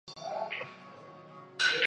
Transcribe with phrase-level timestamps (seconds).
[0.15, 0.67] 奈良县
[1.59, 1.79] 出身。